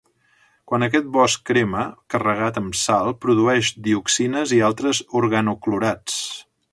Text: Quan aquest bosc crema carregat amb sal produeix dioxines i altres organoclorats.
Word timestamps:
Quan 0.69 0.85
aquest 0.85 1.09
bosc 1.17 1.43
crema 1.49 1.83
carregat 2.15 2.57
amb 2.63 2.79
sal 2.85 3.13
produeix 3.27 3.69
dioxines 3.89 4.55
i 4.61 4.63
altres 4.71 5.03
organoclorats. 5.21 6.17